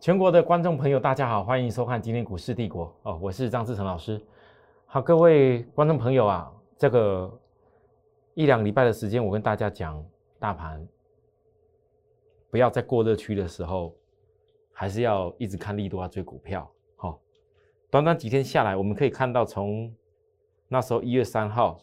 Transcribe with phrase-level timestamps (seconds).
[0.00, 4.18] 全国的观众朋友，大家好，欢迎收看今天股市帝国哦，我是张志成老师。
[4.86, 7.30] 好，各位观众朋友啊，这个
[8.32, 10.02] 一两礼拜的时间，我跟大家讲，
[10.38, 10.88] 大盘
[12.50, 13.94] 不要在过热区的时候，
[14.72, 16.66] 还是要一直看力度，要追股票。
[16.96, 17.20] 好，
[17.90, 19.94] 短短几天下来，我们可以看到，从
[20.66, 21.78] 那时候一月三号，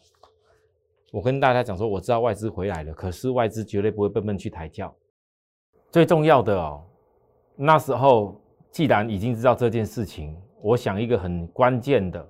[1.12, 4.92] 我跟大家讲说，我知道外资回来了，可是外资绝对不会笨笨去抬轿。
[5.92, 6.84] 最重要的哦。
[7.60, 8.40] 那时候
[8.70, 12.24] 既然已经知道这件事情，我想一个很关键的，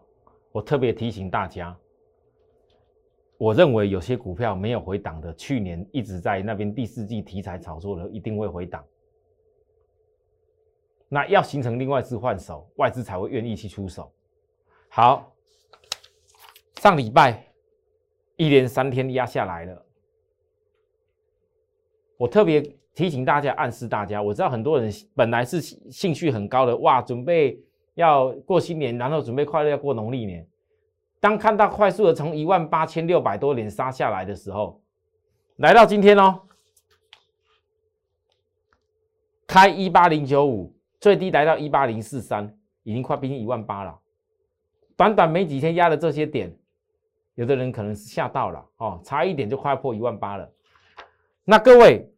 [0.53, 1.77] 我特别提醒大家，
[3.37, 8.83] 我认为有些股票没有回档的，去年一直在那边第四季题材炒作的，一定会回档。
[11.11, 14.11] 那要形成另外一次换手，外资才会愿意去出手。
[14.89, 15.31] 好，
[16.77, 17.47] 上礼拜
[18.37, 19.87] 一连三天压下来了，
[22.17, 22.63] 我特别。
[22.99, 27.57] 提醒大家，暗示大家，我知道很多人本来是兴趣很高的，哇，准备
[27.95, 30.45] 要过新年，然后准备快乐要过农历年。
[31.21, 34.83] 当看到快速的从一万八千六百多点杀下来的时候，
[35.59, 36.41] 来到今天哦，
[39.47, 43.97] 开一八零九五，最低来到一八零四三，已经快逼近一万八了。
[44.97, 46.53] 短短没几天压的这些点，
[47.37, 50.51] 有的人可能是吓到了哦，差一点就快破一万八了。
[51.45, 52.13] 那各位。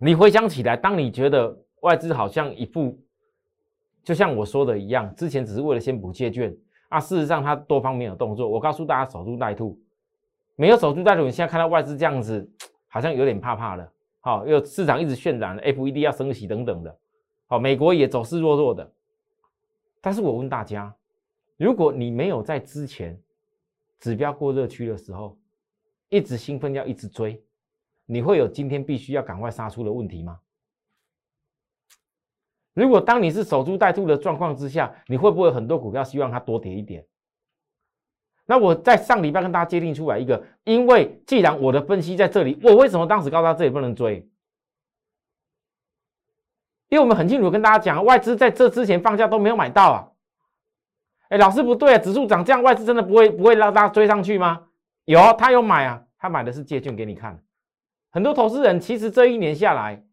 [0.00, 2.96] 你回想起来，当你觉得外资好像一副，
[4.04, 6.56] 就像我说的一样，之前只是为了先补借券
[6.88, 8.48] 啊，事实上它多方面有动作。
[8.48, 9.76] 我告诉大家，守株待兔，
[10.54, 12.48] 没有守株待兔，你现在看到外资这样子，
[12.86, 13.92] 好像有点怕怕的。
[14.20, 16.96] 好，因为市场一直渲染 FED 要升息等等的。
[17.46, 18.88] 好，美国也走势弱弱的。
[20.00, 20.94] 但是我问大家，
[21.56, 23.20] 如果你没有在之前
[23.98, 25.36] 指标过热区的时候，
[26.08, 27.42] 一直兴奋要一直追。
[28.10, 30.40] 你会有今天必须要赶快杀出的问题吗？
[32.72, 37.04] 如果当你是守株待兔的状况之下，你会不会很多股票希望它多跌一点？
[38.46, 44.26] 那我在上礼拜跟大家界定出来一个，因为既然我的分析在这里，我为什么当时告诉他这里不能追？
[46.88, 50.08] 因为我们很清楚跟大家讲，外资在这之前放假都没有买到啊。
[51.28, 54.68] 哎，老师不对啊，指数涨这样，外资真的不会不会让大家追上去吗？
[55.04, 57.42] 有，他有买啊，他买的是借券给你看。
[58.18, 60.04] 很多投资人其实这一年下来，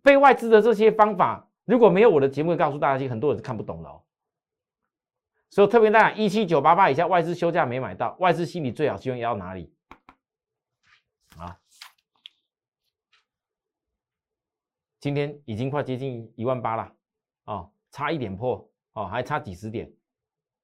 [0.00, 4.00] 被外资的这些方法，如果没有我的节目告诉大家，其实很多人是看不懂的哦。
[5.50, 9.74] 所以特别大家一七九八八以下外资休假没买到，外资心里最好希望要哪里？
[11.36, 11.58] 啊，
[15.00, 16.92] 今天已经快接近一万八了，
[17.46, 19.92] 哦，差一点破，哦，还差几十点。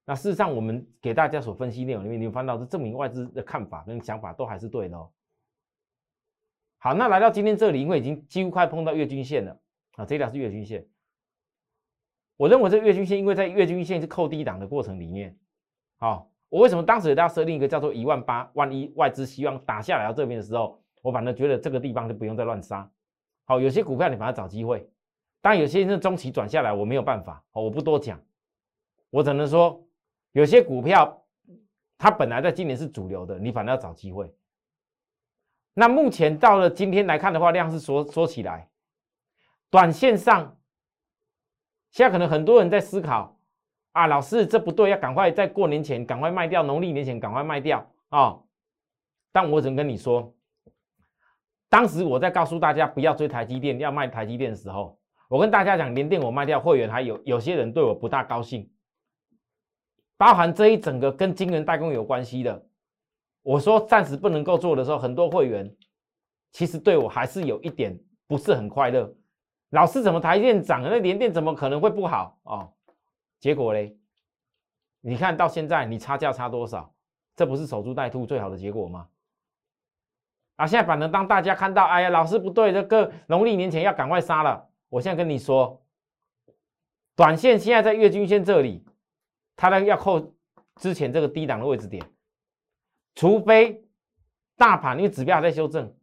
[0.05, 5.11] 那事实上，我们给大家所分析内容里面，你会翻到是证明外资的看法跟想法都还是对的哦。
[6.85, 9.57] 好，那来到今天这里，因为已经几乎快碰到月均线了
[9.95, 10.85] 啊，这条是月均线。
[12.37, 15.39] 我认为这月均线，因为在月均线是扣低档的过程里面，
[15.99, 18.51] 好，我为什么当时给大家设定一个叫做一万八？
[18.55, 22.91] 万一外资希望打下来到这边的时候，我反正觉得这个地方就不用再乱杀。
[23.45, 24.91] 好，有些股票你反而找机会，
[25.41, 28.21] 但有些是中期转下来，我没有办法，我不多讲，
[29.11, 29.81] 我只能说
[30.33, 31.25] 有些股票
[31.97, 34.35] 它本来在今年是主流的，你反而要找机会。
[35.75, 38.69] 那目前到了今天来看的话，量是缩缩起来，
[39.71, 40.59] 短线上，
[41.91, 43.39] 现在可能很多人在思考
[43.93, 48.39] 啊，老师这不对，要赶快在过年前赶快卖掉，农历年前赶快卖掉啊！
[49.33, 50.35] 但我只能跟你说，
[51.71, 58.71] 当时我在告诉大家不要追台积电，要卖台积电的时候，我跟大家讲，连电我卖掉，会员还有有些人对我不大高兴，
[60.19, 62.67] 包含这一整个跟晶圆代工有关系的。
[63.43, 65.75] 我说暂时不能够做的时候，很多会员
[66.53, 69.13] 其实对我还是有一点不是很快乐。
[69.71, 72.69] 老师怎么台电涨，那联电怎么可能会不好啊？
[73.41, 73.97] 结果嘞，
[75.01, 76.95] 你看到现在你差价差多少？
[77.35, 79.09] 这不是守株待兔最好的结果吗？
[80.57, 84.69] 啊，现在反正当大家看到，哎呀，老师不对，这个农历年前要赶快杀了。
[84.91, 85.83] 我现在跟你说，
[87.17, 88.85] 短线现在在月均线这里，
[89.57, 90.35] 它呢要扣
[90.77, 92.05] 之前这个低档的位置点。
[93.15, 93.85] 除非
[94.57, 95.95] 大盘因为指标还在修正，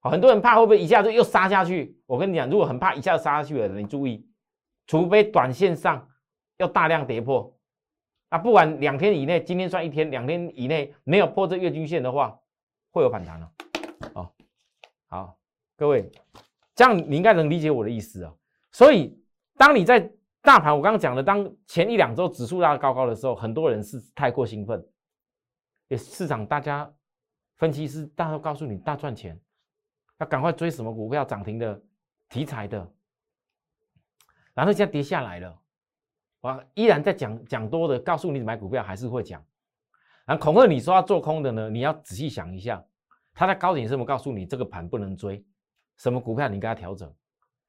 [0.00, 1.98] 很多人怕会不会一下子又杀下去？
[2.06, 4.26] 我跟你讲，如果很怕一下子杀下去的人，你注意，
[4.86, 6.08] 除非短线上
[6.56, 7.54] 要大量跌破，
[8.30, 12.38] 啊，不管两天以内，今天算一天，两天以内没有破这月均线的话，
[12.90, 13.52] 会有反弹了。
[14.14, 14.30] 哦，
[15.08, 15.36] 好，
[15.76, 16.10] 各位，
[16.74, 18.32] 这样你应该能理解我的意思啊。
[18.72, 19.18] 所以，
[19.56, 20.10] 当你在
[20.42, 24.84] 大盘我刚刚讲的，当前一两周指数拉高高的时候，很多人是太过兴奋。
[25.88, 26.90] 也市场大家
[27.56, 29.38] 分析师大都告诉你大赚钱，
[30.18, 31.82] 要赶快追什么股票涨停的
[32.28, 32.90] 题材的。
[34.54, 35.60] 然后现在跌下来了，
[36.40, 39.44] 我依然在讲讲多的，告诉你买股票还是会讲。
[40.24, 42.84] 然后恐吓你说要做空的呢，你要仔细想一下，
[43.32, 45.44] 他在高点什么告诉你这个盘不能追，
[45.96, 47.10] 什么股票你给他调整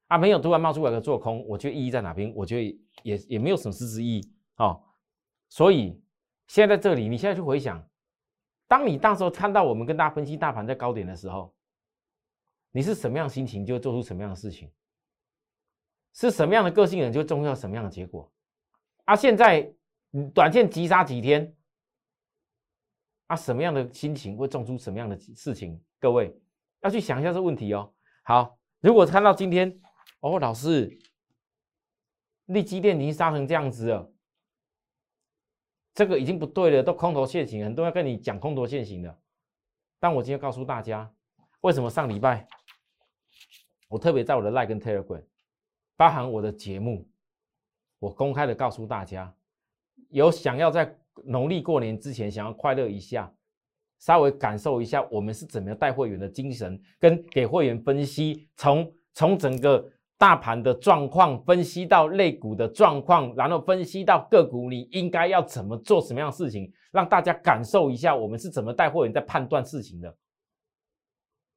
[0.08, 0.18] 啊？
[0.18, 2.32] 没有突然冒出来个做空，我觉得意义在哪边？
[2.34, 4.82] 我觉得也也没有什么实质意义哦。
[5.48, 6.02] 所以
[6.48, 7.82] 现在在这里，你现在去回想，
[8.70, 11.52] 当你到时候看到我们跟大家分析大盘在高点的时候，
[12.70, 14.70] 你是什么样心情，就会做出什么样的事情，
[16.14, 18.32] 是什么样的个性人，就会种下什么样的结果。
[19.06, 19.74] 啊，现在
[20.32, 21.52] 短线急杀几天。
[23.26, 25.82] 啊，什么样的心情会种出什么样的事情？
[25.98, 26.32] 各位
[26.82, 27.92] 要去想一下这问题哦。
[28.22, 29.80] 好，如果看到今天
[30.20, 30.96] 哦，老师，
[32.46, 34.09] 那基电已经杀成这样子了，
[35.94, 39.18] 这个已经不对了，都空头现行，很多要跟你讲空头现行的。
[39.98, 41.12] 但我今天告诉大家，
[41.60, 42.46] 为什么上礼拜
[43.88, 45.24] 我特别在我的 Line 跟 Telegram，
[45.96, 47.08] 包含我的节目，
[47.98, 49.34] 我公开的告诉大家，
[50.10, 50.96] 有想要在。
[51.24, 53.30] 农历过年之前，想要快乐一下，
[53.98, 59.86] 稍微感受一下我们是怎么样带会员的精神，跟给会员分析，从从整个
[60.20, 70.14] 大盘的状况分析到类股的状况，然后分析到个股，你应该要怎么做什么样的事情，让大家感受一下我们是怎么带货员在判断事情的。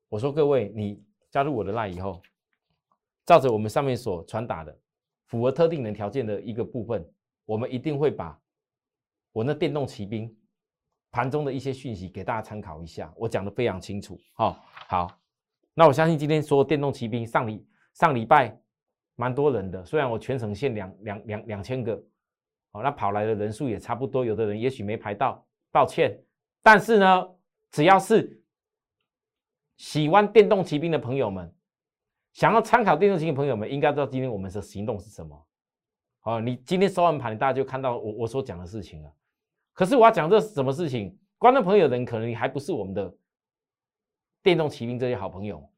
[0.07, 2.21] 我说各位，你加入我的那以后，
[3.25, 4.73] 照着我们上面所传达的，
[5.25, 7.05] 符合特定人条件的一个部分，
[7.43, 8.39] 我们一定会把。
[9.33, 10.33] 我那电动骑兵
[11.11, 14.17] 盘中的一些讯息给大家参考一下，我讲的非常清楚。
[14.35, 15.19] 好，好，
[15.73, 18.59] 那我相信今天说电动骑兵上你上礼拜
[19.15, 21.93] 蛮多人的，虽然我全程限两两两两千个，
[22.71, 26.19] 哦，那跑来的人数也差不多，有的人也许没排到，抱歉。
[26.61, 27.29] 但是呢，
[27.71, 28.41] 只要是
[29.77, 31.53] 喜欢电动骑兵的朋友们，
[32.31, 35.47] 想要参考电动骑兵的朋友们，应该知道今天我们的行动是什么。
[36.23, 39.13] 哦，你今天收完盘，大家就看到我我所讲的事情了。
[39.73, 41.17] 可是我要讲这是什么事情？
[41.37, 43.13] 观众朋友人可能你还不是我们的
[44.41, 45.69] 电动骑兵这些好朋友，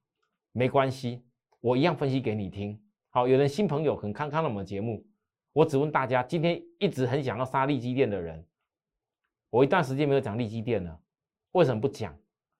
[0.51, 1.25] 没关系，
[1.65, 2.79] 我一样分析给你听。
[3.09, 5.03] 好，有人新朋友可能看看了我们节目，
[5.51, 8.45] 我只问大家，今天一直很想要杀利基店的人，
[9.49, 10.99] 我一段时间没有讲利基店了，
[11.53, 12.15] 为什么不讲？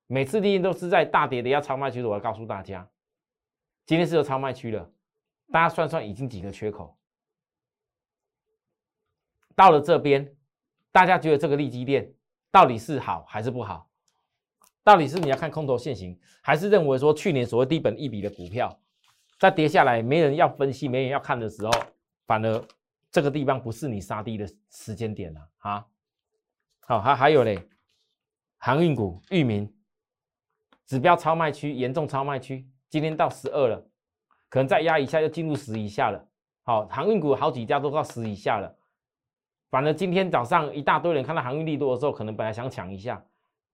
[0.08, 2.90] 每次利基都是在大跌的要超卖区的，我要告诉大家，
[3.86, 4.92] 今天是有超卖区了，
[5.52, 6.98] 大家算算已经几个缺口，
[9.54, 10.36] 到了这边。
[10.92, 12.12] 大家觉得这个利基店
[12.50, 13.88] 到底是好还是不好？
[14.82, 18.80] 到底是你要看空头现行，还是认为说去年所谓低本一笔的股票，
[19.38, 21.72] 在跌下来没人要分析、没人要看的时候，
[22.26, 22.64] 反而
[23.12, 25.86] 这个地方不是你杀低的时间点了啊？
[26.82, 27.68] 好，还还有嘞，
[28.58, 29.72] 航运股、域名
[30.86, 33.84] 指标超卖区严重超卖区，今天到十二了，
[34.50, 36.28] 可能再压一下就进入十以下了。
[36.64, 38.76] 好，航运股好几家都到十以下了。
[39.70, 43.24] 反正今天早上一大堆人看到航运利多的时候，可能本来想抢一下。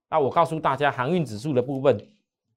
[0.09, 1.97] 那我告诉大家，航运指数的部分，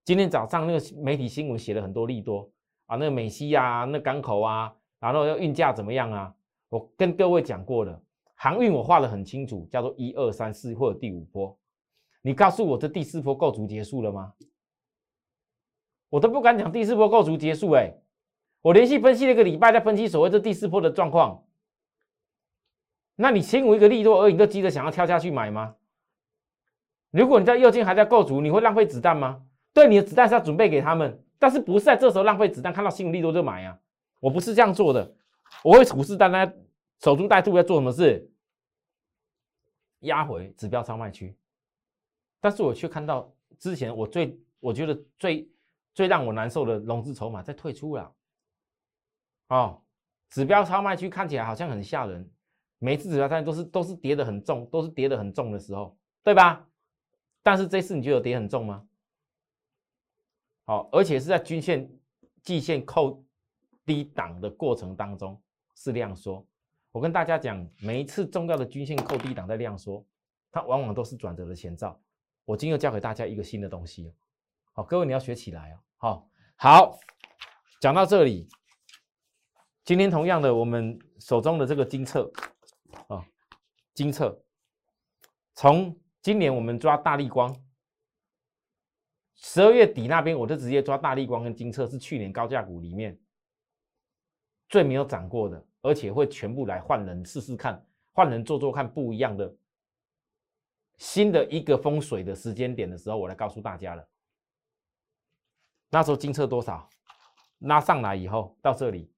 [0.04, 2.50] 今天早上那个媒体新闻写了很多利多
[2.86, 6.34] 啊，那个美西啊，那港口啊，然后要运价怎么样啊？
[6.68, 8.00] 我跟各位讲过了，
[8.34, 11.56] 航运我画的很清楚，叫做一二三四或者第五波。
[12.22, 14.32] 你告诉我这第四波构筑结束了吗？
[16.10, 17.92] 我都不敢讲第四波构筑结束，哎，
[18.62, 21.44] 我连续分析了一个礼拜，在分析所谓这第四波的状况。
[23.16, 25.76] 那你轻我一个利多而已，你都急着想要跳下去买吗？
[27.10, 29.42] 如果你在右肩还在构筑，你会浪费子弹吗？
[29.72, 32.72] 对，你的子弹是要准备给他们，但是不是在这时候浪费子弹？
[32.72, 33.78] 看到吸引力多就买啊？
[34.18, 35.14] 我不是这样做的，
[35.62, 36.50] 我会虎视眈眈，
[37.02, 38.26] 守株待兔，在做什么事？
[39.98, 41.36] 压回指标超卖区，
[42.40, 45.46] 但是我却看到之前我最我觉得最
[45.92, 48.10] 最让我难受的融资筹码在退出了。
[49.48, 49.82] 哦，
[50.30, 52.26] 指标超卖区看起来好像很吓人。
[52.78, 56.66] 每次指标上都是都是跌的很重，都是跌的很重的时候，对吧？
[57.42, 58.82] 但是这次你觉得跌很重吗？
[60.64, 61.90] 好，而且是在均线、
[62.42, 63.22] 季线扣
[63.84, 65.40] 低档的过程当中
[65.74, 66.46] 是量缩。
[66.90, 70.04] 我跟大家讲，每一次重要的均线扣低档在量缩，
[70.50, 72.00] 它往往都是转折的前兆。
[72.44, 74.12] 我今天又教给大家一个新的东西
[74.72, 75.78] 好，各位你要学起来哦。
[75.96, 76.98] 好，好，
[77.80, 78.48] 讲到这里，
[79.84, 82.30] 今天同样的，我们手中的这个金策。
[83.08, 83.24] 啊，
[83.92, 84.40] 金策，
[85.54, 87.54] 从今年我们抓大力光，
[89.36, 93.18] 十二月底那边我就直接抓大力光跟金策，是去年高价股里面
[94.68, 99.54] 最没有涨过的，而且会全部来换人试试看，换人做做看不一样的
[100.96, 104.08] 新的一个风水的时间点的时候，我来告诉大家了。
[105.90, 106.88] 那时候金策多少？
[107.58, 109.10] 拉上来以后到这里，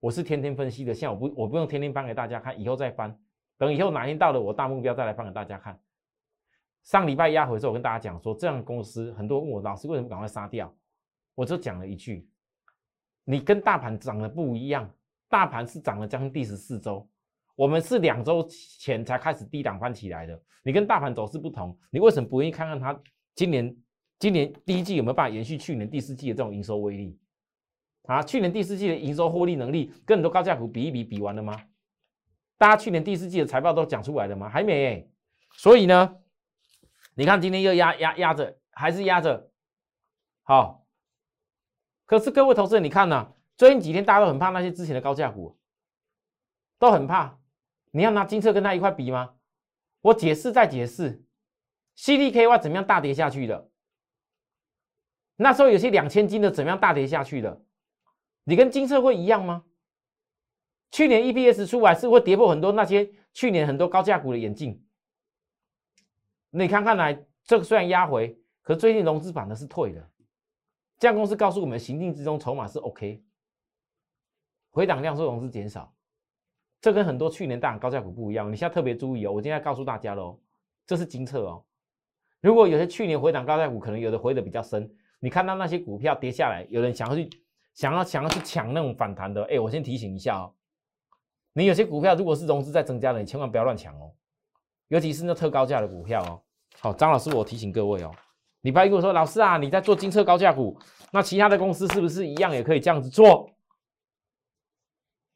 [0.00, 3.18] 我是天天分析的，现在我不我不用天天翻给大家看，以后再翻，
[3.58, 5.78] 等以后哪天到了我大目标再来翻给大家看。
[6.86, 10.72] 上礼拜压回的时候，我跟大家讲说，这样公司很多问我老师为什么赶快杀掉，
[11.34, 12.28] 我就讲了一句，
[13.24, 14.88] 你跟大盘涨的不一样，
[15.28, 17.04] 大盘是涨了将近第十四周，
[17.56, 18.46] 我们是两周
[18.78, 22.96] 前才开始低档翻起来的，你跟大盘走势不同，你为什么不愿意看看它
[23.34, 23.76] 今年
[24.20, 27.18] 今年第一季有没有办法延续去年第四季的这种营收威力？
[28.04, 31.60] 啊，去年第四季的营收获利能力跟很多高价股比一比，比完了吗？
[32.56, 34.48] 大家去年第四季的财报都讲出来了吗？
[34.48, 35.10] 还没。
[35.56, 36.16] 所以呢，
[37.18, 39.50] 你看今天又压压压着，还是压着。
[40.42, 40.86] 好，
[42.04, 43.32] 可是各位投资人，你看呢？
[43.56, 45.58] 最近几天大家都很怕那些之前的高价股，
[46.78, 47.38] 都很怕。
[47.90, 49.36] 你要拿金策跟他一块比吗？
[50.02, 51.24] 我解释再解释
[51.96, 53.70] ，CDKY 怎么样大跌下去的？
[55.36, 57.62] 那时候有些两千斤的怎么样大跌下去的？
[58.44, 59.64] 你跟金策会一样吗？
[60.90, 64.85] 去年 EPS 出来是会跌破很多那些去年很多高价股的眼镜。
[66.50, 70.10] 你看看来，这个虽然压回，可是最近融资反的是退的。
[70.98, 73.22] 这样公司告诉我们，行进之中筹码是 OK，
[74.70, 75.92] 回档量是融资减少，
[76.80, 78.50] 这跟很多去年大高价股不一样。
[78.50, 80.40] 你现在特别注意哦，我今天告诉大家喽，
[80.86, 81.64] 这是金策哦。
[82.40, 87.28] 如果有些去年回档高价股，可能有的回的比较深，你看到那些股票跌下来，有人想要去。
[87.76, 90.54] 想要想要去抢那种反弹的，哎，我先提醒一下哦，
[91.52, 94.14] 你有些股票如果是融资在增加的，你千万不要乱抢哦，
[94.88, 96.42] 尤其是那特高价的股票哦。
[96.78, 98.14] 好，张老师，我提醒各位哦，
[98.60, 100.78] 你不要跟我说，老师啊，你在做金策高价股，
[101.10, 103.50] 那其他的公司是不是一样也可以这样子做？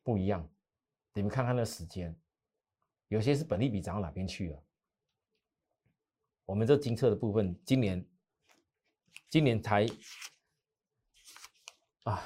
[0.02, 0.49] 不一样，
[1.14, 2.14] 你们看看那时间，
[3.09, 4.62] 有些是本利比涨到哪边去了？
[6.47, 8.04] 我们这金策的部分，今年
[9.28, 9.87] 今年才。
[12.04, 12.23] 啊，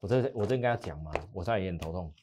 [0.00, 1.12] 我这我这应该要讲吗？
[1.32, 2.14] 我现在也很头痛，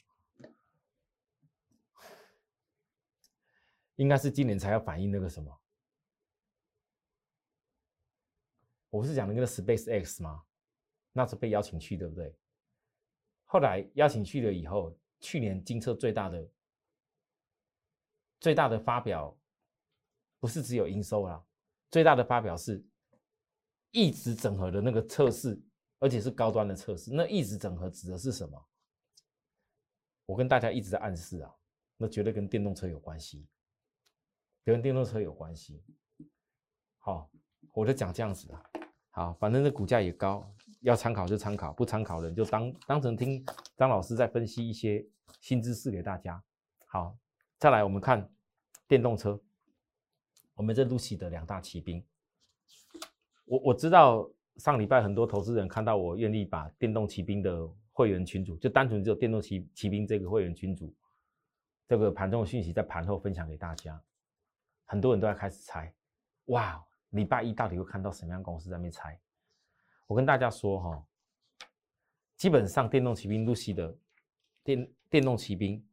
[4.00, 5.62] 应该是今年才要反映那个什么？
[8.90, 10.46] 我不是讲那个 Space X 吗？
[11.12, 12.34] 那是被邀请去，对不对？
[13.44, 16.50] 后来邀请去了以后，去年金策最大的
[18.40, 19.38] 最大的发表，
[20.40, 21.46] 不是只有营收啦，
[21.92, 22.82] 最大的发表是
[23.92, 25.62] 一直整合的那个测试。
[26.02, 28.70] 而且是高端的测试，那一直整合指的是什么？
[30.26, 31.54] 我跟大家一直在暗示啊，
[31.98, 33.46] 那绝对跟电动车有关系，
[34.64, 35.84] 跟电动车有关系。
[36.98, 37.30] 好，
[37.74, 38.64] 我就讲这样子啊。
[39.10, 40.50] 好，反正这股价也高，
[40.82, 45.06] 要参考就参考，不参考的就当当成听张老师在分析一些
[45.42, 46.44] 新知识给大家。
[46.86, 47.18] 好，
[47.58, 48.32] 再来我们看
[48.88, 49.40] 电动车，
[50.56, 52.06] 我们这露西的两大骑兵，
[53.46, 54.30] 我我知道。
[54.58, 60.94] 上礼拜很多投资人看到我愿意把电动骑兵的会员群组，就单纯只有电动骑骑兵这个会员群组，
[61.88, 64.04] 这个盘中的讯息在盘后分享给大家，
[64.90, 65.94] 很多人都在开始猜，
[66.46, 69.16] 哇，礼拜一到底会看到什么样公司在那边猜？
[70.08, 71.06] 我跟大家说哈，
[72.36, 73.96] 基本上电动骑兵露西的
[74.64, 75.88] 电电动骑兵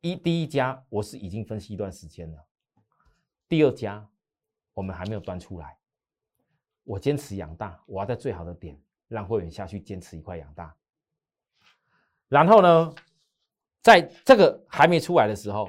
[0.00, 2.46] 一第一家我是已经分析一段时间了，
[3.48, 4.08] 第二家
[4.72, 5.76] 我们还没有端出来。
[6.84, 10.72] 我坚持养大，我要在最好的点让会员下去坚持一块养大。
[12.28, 12.94] 然后呢，
[13.82, 15.68] 在这个还没出来的时候，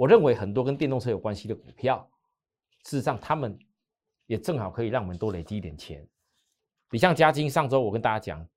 [0.00, 2.10] 我认为很多跟电动车有关系的股票，
[2.84, 3.58] 事实上他们
[4.24, 6.08] 也正好可以让我们多累积一点钱。
[6.88, 8.48] 你像嘉金，上周我跟大家讲，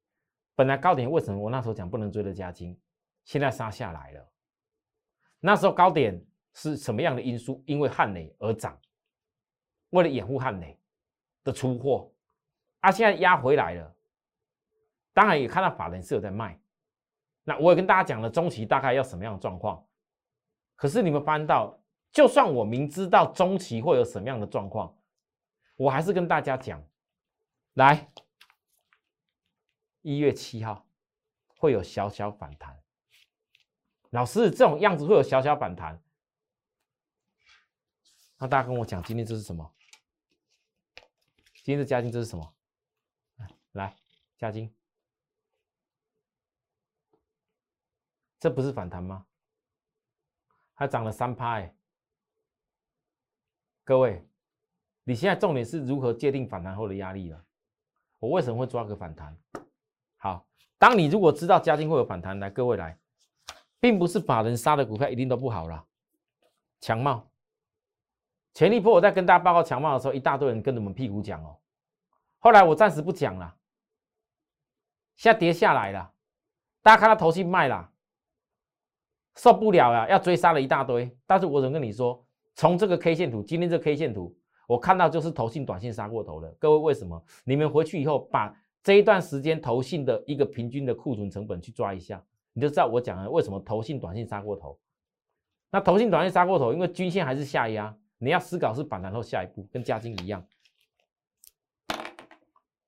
[0.55, 2.79] 本来高点为什么我那时候讲不能追的嘉金，
[3.25, 4.31] 现在杀下来了。
[5.41, 7.61] 那时候高点是什么样的因素？
[7.65, 8.79] 因为汉雷而涨，
[9.89, 10.79] 为了掩护汉雷。
[11.43, 12.09] 的出货，
[12.79, 13.93] 啊，现在压回来了，
[15.11, 16.57] 当然也看到法人是有在卖。
[17.43, 19.85] 那我也跟大家讲了，中期大概要什么样的状况。
[20.83, 21.79] 可是你们翻到，
[22.11, 24.93] 就算我明知道中期会有什么样的状况，
[25.77, 26.85] 我还是跟大家讲，
[27.75, 28.11] 来，
[30.01, 30.85] 一月七号
[31.55, 32.77] 会有小小反弹。
[34.09, 36.03] 老师，这种样子会有小小反弹，
[38.37, 39.73] 那大家跟我讲，今天这是什么？
[41.63, 42.53] 今天的加金这是什么？
[43.71, 43.95] 来，
[44.37, 44.75] 加金，
[48.37, 49.25] 这不是反弹吗？
[50.75, 51.75] 它涨了三趴哎！
[53.83, 54.25] 各位，
[55.03, 57.45] 你现在重点是如何界定反弹后的压力了？
[58.19, 59.37] 我为什么会抓个反弹？
[60.17, 62.97] 好，当你如果知道加金会有反弹，来，各位来，
[63.79, 65.85] 并不是法人杀的股票一定都不好了，
[66.79, 67.29] 强茂。
[68.53, 71.59] 前一波我在跟大家报告强茂的时候，一大堆人跟着我们屁股讲哦。
[72.39, 73.55] 后来我暂时不讲了，
[75.15, 76.13] 现在跌下来了，
[76.81, 77.91] 大家看到投信卖啦，
[79.35, 81.09] 受不了了，要追杀了一大堆。
[81.25, 82.23] 但是我怎么跟你说，
[82.55, 84.35] 从这个 K 线图，今天这 K 线图，
[84.67, 86.49] 我看到就是投信短线杀过头了。
[86.59, 87.23] 各位为什么？
[87.43, 92.23] 你们回去以后把这一段时间投信的一个平均的库存成本去抓一下，
[92.53, 94.77] 你就知道我讲的为什么投信短线杀过头。
[95.71, 100.45] 那投信短线杀过头，因为均线还是下压，你要思考是反弹后下一步，跟嘉金一样。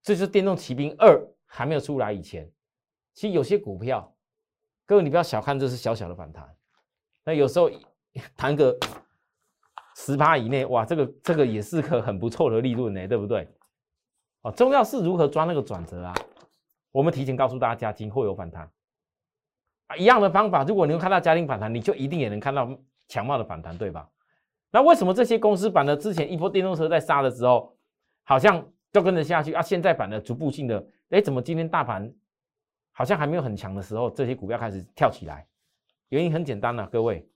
[0.03, 2.47] 这是电动骑兵二还没有出来以前，
[3.15, 4.14] 其实有些股票，
[4.85, 6.47] 各位你不要小看这是小小的反弹，
[7.23, 7.69] 那有时候
[8.35, 8.77] 弹个
[9.95, 13.47] 十趴以内，哇，这个这个也是个很不错的利润呢，对不对？
[14.41, 16.13] 哦，重要是如何抓那个转折啊？
[16.91, 18.69] 我们提前告诉大家，今后有反弹
[19.87, 22.69] 啊，一样的方法，如果你能看到家庭反弹，你就一定也能看到
[23.07, 24.09] 强茂的反弹，对吧？
[24.71, 27.75] 那为什么这些公司反的之前一波电动车在杀的时候，
[28.23, 28.65] 好像？
[28.93, 29.61] 就跟着下去啊！
[29.61, 32.09] 现在反的逐步性的，哎，怎么今天大盘
[32.97, 35.45] 好像还没有很强的时候，这些股票开始跳起来？
[36.07, 37.29] 原因很简单了，各位，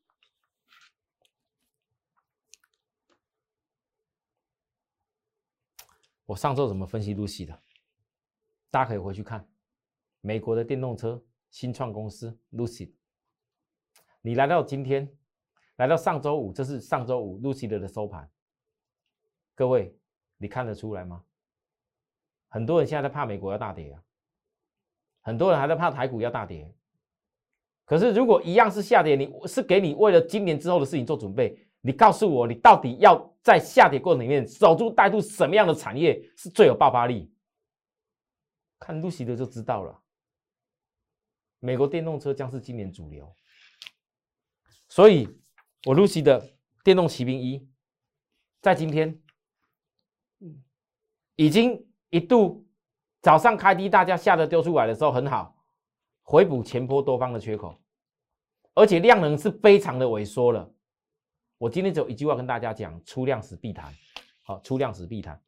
[6.25, 7.61] 我上周怎么分析 Lucy 的？
[8.71, 9.45] 大家可以回去看
[10.21, 12.93] 美国的电动车新创公司 Lucy。
[14.21, 15.13] 你来到今天，
[15.75, 18.31] 来到上周五，这是上周五 Lucy 的收盘，
[19.55, 19.93] 各位，
[20.37, 21.25] 你看得出来吗？
[22.47, 24.01] 很多人现在在怕美国要大跌啊，
[25.29, 26.74] 很多人还在怕台股要大跌。
[27.86, 37.31] 可是如果一样是下跌，你是给你为了今年之后的事情做准备，你告诉我，你到底要在下跌过程里面守住待住什么样的产业是最有爆发力？
[38.79, 40.01] 看露西的就知道了。
[41.59, 43.31] 美国电动车将是今年主流，
[44.88, 45.29] 所以
[45.86, 46.43] 我露西的
[46.83, 47.69] 电动骑兵一，
[48.63, 49.21] 在今天，
[51.35, 51.85] 已经。
[52.11, 52.68] 一度
[53.22, 55.55] 早上开低，大家吓得丢出来的时候很好，
[56.24, 57.75] 回补前波多方的缺口，
[58.74, 60.72] 而且量能是非常的萎缩了。
[61.58, 63.94] 我今天只有一句话跟大家讲：出量时必谈，
[64.44, 65.42] 好，出量时必谈。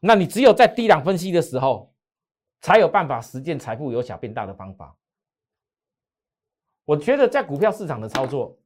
[0.00, 1.94] 那你只有在低档分析的时候，
[2.60, 4.96] 才有办法实践财富由小变大的方法。
[6.84, 8.58] 我觉得在股票市场的操作，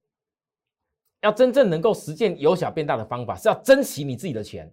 [1.20, 4.72] 要真正能够实践由小变大的方法，是要珍惜你自己的钱。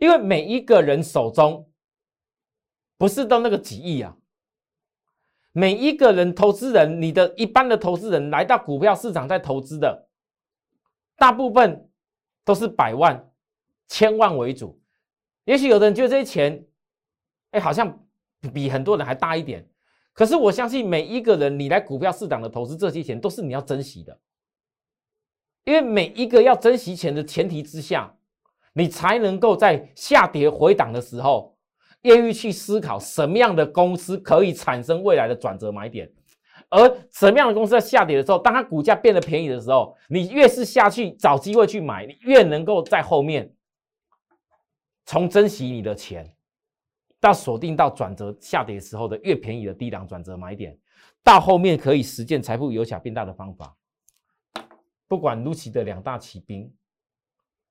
[0.00, 1.69] 因为每一个人手中
[3.00, 4.14] 不是到那个几亿啊，
[5.52, 10.06] 每一个人投资人，你的一般的投资人来到股票市场在投资的，
[11.16, 11.88] 大部分
[12.44, 13.32] 都是百万、
[13.88, 14.78] 千万为主。
[15.44, 16.66] 也许有的人觉得这些钱，
[17.52, 18.06] 哎，好像
[18.52, 19.66] 比很多人还大一点。
[20.12, 24.20] 可是我相信每一个人，你来股票市场的投资，这些钱都是你要珍惜的。
[25.64, 28.14] 因为每一个要珍惜钱的前提之下。
[28.72, 31.58] 你才能够在下跌回档的时候，
[32.02, 36.10] 愿意去思考什么样的公司可以产生未来的转折买点，
[36.68, 43.52] 而什么样的公司在下跌的时候，当它股价变得便宜的时候，你越是下去找机会去买，你越能够在后面
[45.04, 46.34] 从珍惜你的钱，
[47.20, 50.78] 到锁定到转折下跌时候的越便宜的低档转折买点，
[51.22, 53.76] 到后面可以实现财富由小变大的方法。
[55.06, 56.72] 不管 Lucy 的两大骑兵。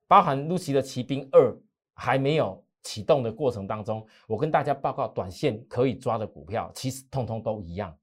[0.10, 1.56] 包含露西的骑兵二
[1.94, 7.96] 还没有启动的过程当中，我跟大家报告，短线可以抓的股票，其实通通都一样，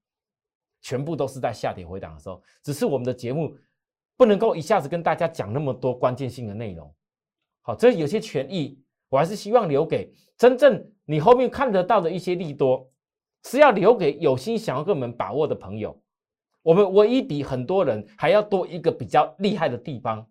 [0.83, 2.43] 全部都是在下跌回档的时候。
[2.63, 3.57] 只是我们的节目
[4.17, 6.95] 不能够一下子跟大家讲那么多关键性的内容。
[7.63, 12.91] 好，这有些权益，我还是希望留给真正你后面看得到的一些利多，
[13.45, 15.99] 是要留给有心想要跟我们把握的朋友。
[16.63, 20.27] 我们唯一比很多人还要多一个比较厉害的地方，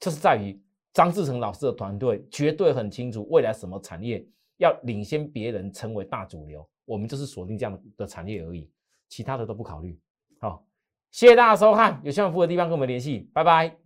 [0.00, 0.60] 就是在于。
[0.94, 4.24] 张志成老师的团队绝对很清楚未来什么产业
[4.58, 8.70] 要领先别人成为大主流，我们就是锁定这样的产业而已，
[9.08, 9.98] 其他的都不考虑。
[10.40, 10.62] 好，
[11.10, 13.76] 谢谢大家收看，有需要服务的地方跟我们联系，拜拜。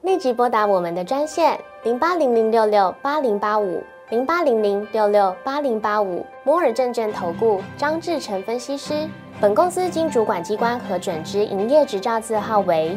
[0.00, 9.06] 立即拨打我们的专线零八零零六六八零八五零八零零六六八零八五摩尔证券投顾张志成分析师。
[9.38, 12.96] 本公司经主管机关核准之营业执照字号为。